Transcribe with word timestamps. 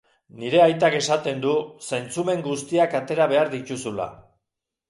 Nire 0.43 0.61
aitak 0.61 0.95
esaten 0.99 1.43
du 1.43 1.51
zentzumen 1.89 2.41
guztiak 2.49 2.99
atera 3.01 3.31
behar 3.35 3.53
dituzula. 3.57 4.13